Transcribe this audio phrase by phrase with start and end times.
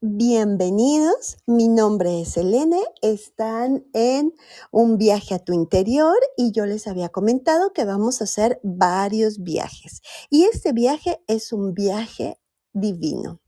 [0.00, 4.32] Bienvenidos, mi nombre es Elene, están en
[4.70, 9.42] un viaje a tu interior y yo les había comentado que vamos a hacer varios
[9.42, 10.00] viajes
[10.30, 12.38] y este viaje es un viaje
[12.72, 13.40] divino.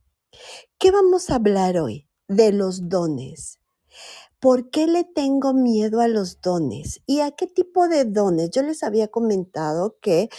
[0.77, 2.09] ¿Qué vamos a hablar hoy?
[2.27, 3.61] De los dones.
[4.41, 7.01] ¿Por qué le tengo miedo a los dones?
[7.07, 8.51] ¿Y a qué tipo de dones?
[8.51, 10.31] Yo les había comentado que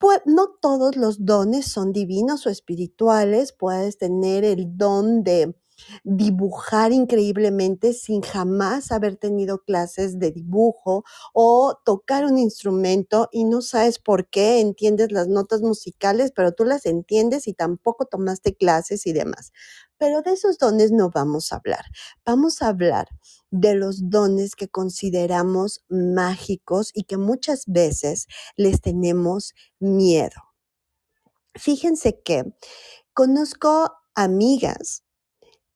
[0.00, 3.52] pues, no todos los dones son divinos o espirituales.
[3.52, 5.54] Puedes tener el don de
[6.04, 13.62] dibujar increíblemente sin jamás haber tenido clases de dibujo o tocar un instrumento y no
[13.62, 19.06] sabes por qué entiendes las notas musicales, pero tú las entiendes y tampoco tomaste clases
[19.06, 19.52] y demás.
[19.98, 21.84] Pero de esos dones no vamos a hablar.
[22.24, 23.08] Vamos a hablar
[23.50, 28.26] de los dones que consideramos mágicos y que muchas veces
[28.56, 30.40] les tenemos miedo.
[31.54, 32.44] Fíjense que
[33.14, 35.04] conozco amigas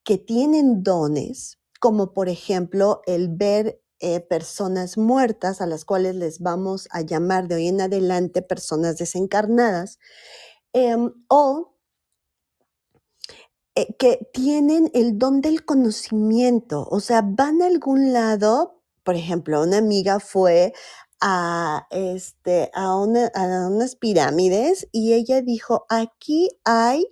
[0.05, 6.39] que tienen dones, como por ejemplo el ver eh, personas muertas, a las cuales les
[6.41, 9.99] vamos a llamar de hoy en adelante personas desencarnadas,
[10.73, 11.75] em, o
[13.75, 19.61] eh, que tienen el don del conocimiento, o sea, van a algún lado, por ejemplo,
[19.63, 20.73] una amiga fue
[21.21, 27.07] a, este, a, una- a unas pirámides y ella dijo, aquí hay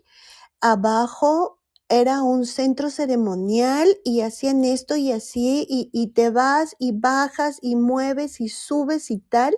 [0.61, 6.91] abajo era un centro ceremonial y hacían esto y así y, y te vas y
[6.93, 9.55] bajas y mueves y subes y tal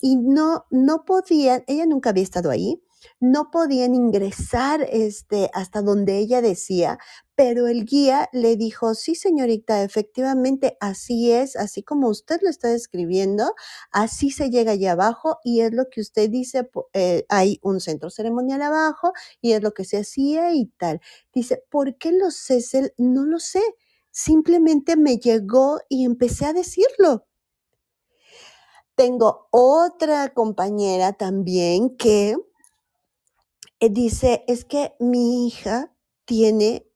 [0.00, 2.82] y no, no podían, ella nunca había estado ahí,
[3.20, 6.98] no podían ingresar este, hasta donde ella decía,
[7.38, 12.66] pero el guía le dijo, sí señorita, efectivamente así es, así como usted lo está
[12.66, 13.54] describiendo,
[13.92, 18.10] así se llega allá abajo y es lo que usted dice, eh, hay un centro
[18.10, 21.00] ceremonial abajo y es lo que se hacía y tal.
[21.32, 22.58] Dice, ¿por qué lo sé?
[22.96, 23.62] No lo sé,
[24.10, 27.24] simplemente me llegó y empecé a decirlo.
[28.96, 32.36] Tengo otra compañera también que
[33.78, 35.94] eh, dice, es que mi hija
[36.24, 36.87] tiene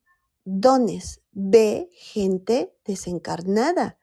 [0.44, 3.98] dones, ve gente desencarnada,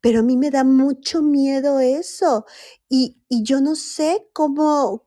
[0.00, 2.44] pero a mí me da mucho miedo eso
[2.88, 5.06] y, y yo no sé cómo,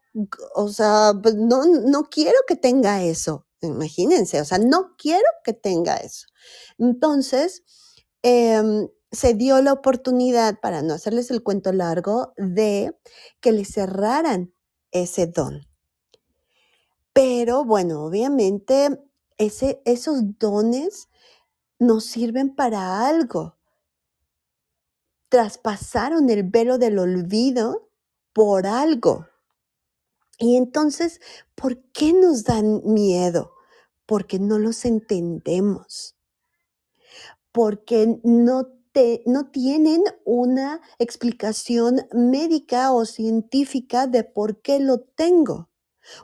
[0.56, 5.54] o sea, pues no, no quiero que tenga eso, imagínense, o sea, no quiero que
[5.54, 6.28] tenga eso.
[6.78, 7.64] Entonces,
[8.24, 12.98] em, se dio la oportunidad, para no hacerles el cuento largo, de
[13.40, 14.54] que le cerraran
[14.92, 15.62] ese don.
[17.14, 18.90] Pero bueno, obviamente
[19.38, 21.10] ese, esos dones
[21.80, 23.56] nos sirven para algo.
[25.30, 27.90] Traspasaron el velo del olvido
[28.34, 29.28] por algo.
[30.38, 31.22] Y entonces,
[31.56, 33.54] ¿por qué nos dan miedo?
[34.06, 36.16] Porque no los entendemos,
[37.52, 45.70] porque no, te, no tienen una explicación médica o científica de por qué lo tengo.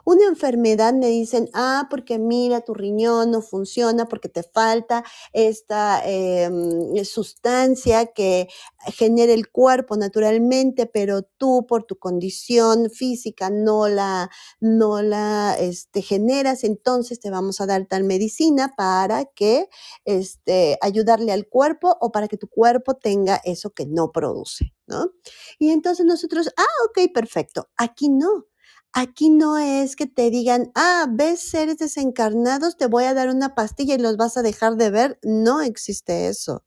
[0.04, 6.02] Una enfermedad me dicen, ah, porque mira, tu riñón no funciona porque te falta esta
[6.04, 8.48] em, sustancia que
[8.94, 16.02] genera el cuerpo naturalmente, pero tú por tu condición física no la, no la este,
[16.02, 19.68] generas, entonces te vamos a dar tal medicina para que
[20.04, 25.12] este, ayudarle al cuerpo o para que tu cuerpo tenga eso que no produce, ¿no?
[25.58, 27.68] Y entonces nosotros, ah, ok, perfecto.
[27.76, 28.46] Aquí no.
[28.94, 33.54] Aquí no es que te digan, ah, ves seres desencarnados, te voy a dar una
[33.54, 35.18] pastilla y los vas a dejar de ver.
[35.22, 36.62] No existe eso.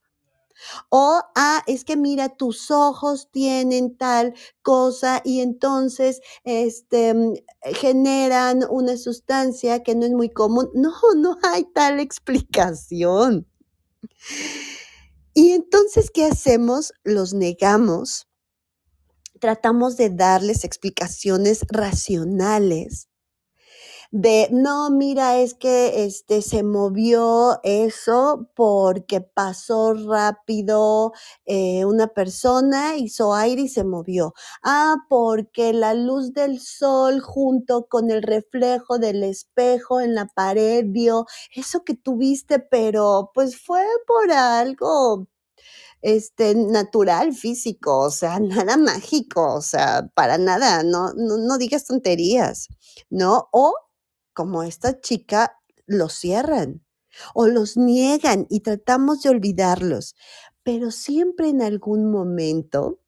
[0.90, 7.34] O, ah, es que mira, tus ojos tienen tal cosa y entonces este, mm,
[7.76, 10.70] generan una sustancia que no es muy común.
[10.74, 13.48] No, no hay tal explicación.
[15.34, 16.94] Y entonces, ¿qué hacemos?
[17.04, 18.28] Los negamos,
[19.46, 23.10] tratamos de darles explicaciones racionales
[24.12, 31.12] de no, mira, es que este se movió eso porque pasó rápido
[31.46, 34.34] eh, una persona, hizo aire y se movió.
[34.64, 40.86] Ah, porque la luz del sol junto con el reflejo del espejo en la pared
[40.88, 45.28] dio eso que tuviste, pero pues fue por algo
[46.02, 51.86] este, natural, físico, o sea, nada mágico, o sea, para nada, no, no, no digas
[51.86, 52.68] tonterías,
[53.10, 53.50] ¿no?
[53.52, 53.74] O
[54.34, 55.58] como esta chica,
[55.88, 56.86] los cierran
[57.34, 60.16] o los niegan y tratamos de olvidarlos,
[60.64, 63.00] pero siempre en algún momento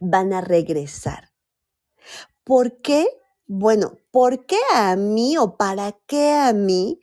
[0.00, 1.32] van a regresar.
[2.44, 3.06] ¿Por qué?
[3.46, 7.00] Bueno, ¿por qué a mí o para qué a mí?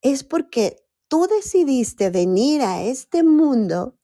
[0.00, 3.98] Es porque tú decidiste venir a este mundo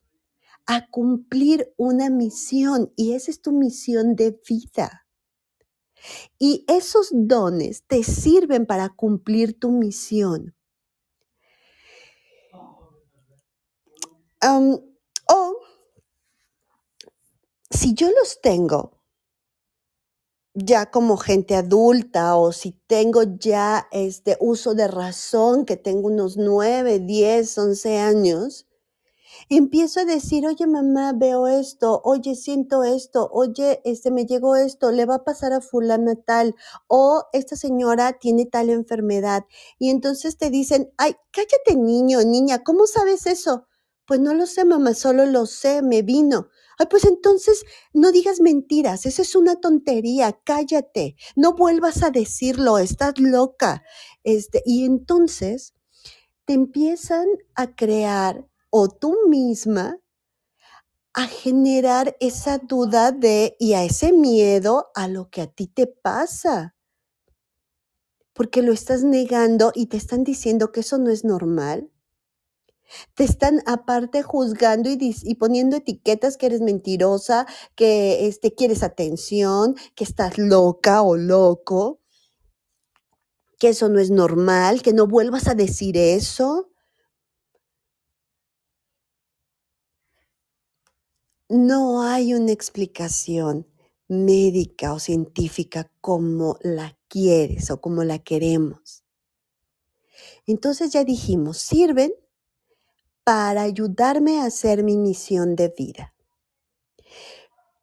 [0.66, 5.06] a cumplir una misión y esa es tu misión de vida.
[6.38, 10.54] Y esos dones te sirven para cumplir tu misión.
[14.42, 15.56] o
[17.70, 18.97] si yo los tengo
[20.64, 26.36] ya como gente adulta o si tengo ya este uso de razón, que tengo unos
[26.36, 28.66] 9, 10, 11 años,
[29.48, 34.90] empiezo a decir, oye mamá, veo esto, oye, siento esto, oye, este me llegó esto,
[34.90, 36.56] le va a pasar a fulana tal,
[36.88, 39.44] o esta señora tiene tal enfermedad.
[39.78, 43.67] Y entonces te dicen, ay, cállate niño, niña, ¿cómo sabes eso?
[44.08, 46.48] Pues no lo sé, mamá, solo lo sé, me vino.
[46.78, 52.78] Ay, pues entonces no digas mentiras, esa es una tontería, cállate, no vuelvas a decirlo,
[52.78, 53.82] estás loca.
[54.24, 55.74] Este, y entonces
[56.46, 59.98] te empiezan a crear o tú misma
[61.14, 65.86] a generar esa duda de y a ese miedo a lo que a ti te
[65.86, 66.74] pasa.
[68.34, 71.90] Porque lo estás negando y te están diciendo que eso no es normal.
[73.14, 79.74] Te están aparte juzgando y, y poniendo etiquetas que eres mentirosa, que este, quieres atención,
[79.94, 82.00] que estás loca o loco,
[83.58, 86.70] que eso no es normal, que no vuelvas a decir eso.
[91.48, 93.66] No hay una explicación
[94.06, 99.04] médica o científica como la quieres o como la queremos.
[100.46, 102.12] Entonces ya dijimos, sirven
[103.28, 106.14] para ayudarme a hacer mi misión de vida.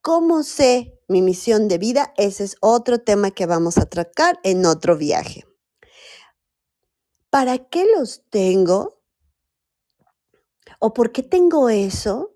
[0.01, 2.15] ¿Cómo sé mi misión de vida?
[2.17, 5.45] Ese es otro tema que vamos a tratar en otro viaje.
[7.29, 9.03] ¿Para qué los tengo?
[10.79, 12.31] ¿O por qué tengo eso?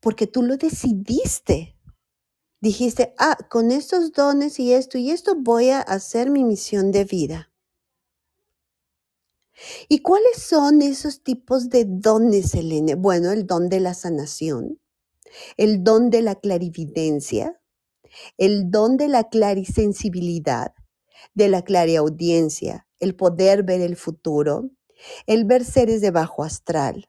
[0.00, 1.76] porque tú lo decidiste.
[2.60, 7.04] Dijiste, ah, con estos dones y esto y esto voy a hacer mi misión de
[7.04, 7.50] vida.
[9.88, 12.94] ¿Y cuáles son esos tipos de dones, Elena?
[12.96, 14.80] Bueno, el don de la sanación,
[15.56, 17.60] el don de la clarividencia,
[18.36, 20.72] el don de la clarisensibilidad,
[21.34, 24.70] de la clariaudiencia, el poder ver el futuro,
[25.26, 27.08] el ver seres de bajo astral,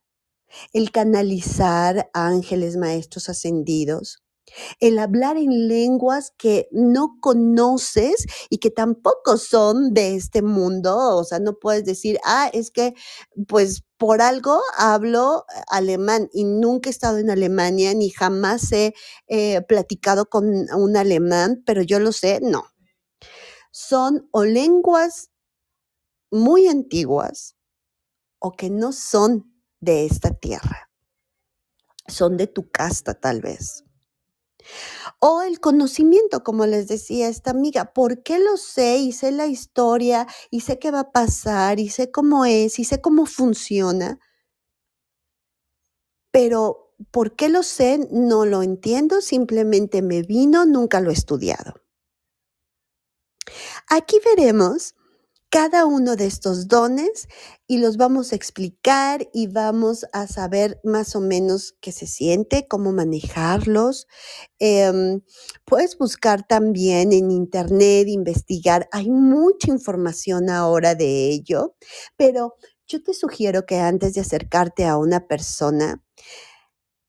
[0.73, 4.23] el canalizar ángeles maestros ascendidos,
[4.79, 11.17] el hablar en lenguas que no conoces y que tampoco son de este mundo.
[11.17, 12.93] O sea, no puedes decir, ah, es que
[13.47, 18.93] pues por algo hablo alemán y nunca he estado en Alemania ni jamás he
[19.27, 22.63] eh, platicado con un alemán, pero yo lo sé, no.
[23.71, 25.29] Son o lenguas
[26.31, 27.55] muy antiguas
[28.39, 30.89] o que no son de esta tierra.
[32.07, 33.83] Son de tu casta tal vez.
[35.19, 38.97] O el conocimiento, como les decía esta amiga, ¿por qué lo sé?
[38.97, 42.83] Y sé la historia, y sé qué va a pasar, y sé cómo es, y
[42.83, 44.19] sé cómo funciona.
[46.33, 48.07] Pero, ¿por qué lo sé?
[48.11, 51.81] No lo entiendo, simplemente me vino, nunca lo he estudiado.
[53.89, 54.95] Aquí veremos
[55.49, 57.27] cada uno de estos dones
[57.67, 62.67] y los vamos a explicar y vamos a saber más o menos qué se siente,
[62.67, 64.07] cómo manejarlos.
[64.59, 65.21] Em,
[65.65, 68.89] puedes buscar también en internet, investigar.
[68.91, 71.75] Hay mucha información ahora de ello,
[72.17, 72.55] pero
[72.87, 76.03] yo te sugiero que antes de acercarte a una persona,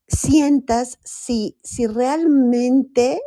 [0.08, 3.20] sientas si, si realmente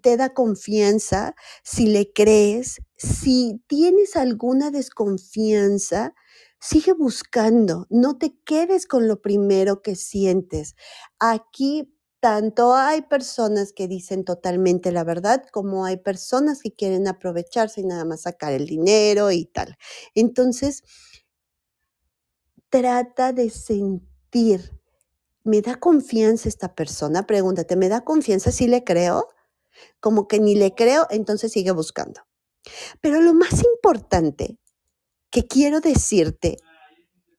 [0.00, 6.14] te da confianza, si le crees, si tienes alguna desconfianza,
[6.60, 10.74] sigue buscando, no te quedes con lo primero que sientes.
[11.18, 17.80] Aquí tanto hay personas que dicen totalmente la verdad como hay personas que quieren aprovecharse
[17.82, 19.76] y nada más sacar el dinero y tal.
[20.14, 20.82] Entonces,
[22.70, 24.72] trata de sentir,
[25.44, 27.26] ¿me da confianza esta persona?
[27.26, 29.28] Pregúntate, ¿me da confianza si le creo?
[30.00, 32.22] Como que ni le creo, entonces sigue buscando.
[33.00, 34.58] Pero lo más importante
[35.30, 36.56] que quiero decirte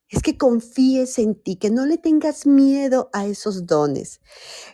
[0.09, 4.21] es que confíes en ti, que no le tengas miedo a esos dones,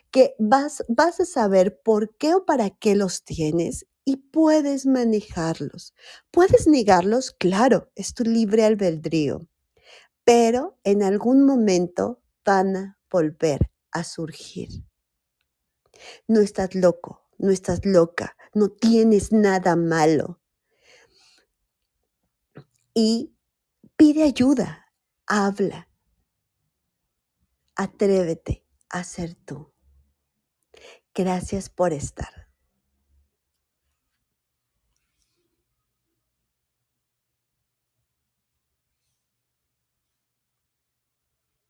[0.09, 5.93] que vas, vas a saber por qué o para qué los tienes y puedes manejarlos.
[6.31, 7.31] ¿Puedes negarlos?
[7.31, 9.47] Claro, es tu libre albedrío,
[10.23, 14.69] pero en algún momento van a volver a surgir.
[16.27, 20.41] No estás loco, no estás loca, no tienes nada malo.
[22.93, 23.35] Y
[23.97, 24.91] Pide ayuda,
[25.25, 25.87] habla,
[27.77, 29.71] atrévete a ser tú.
[31.13, 32.44] Gracias por estar.